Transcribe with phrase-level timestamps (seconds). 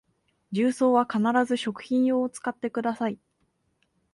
[0.51, 3.19] 重曹は必ず食品用を使ってください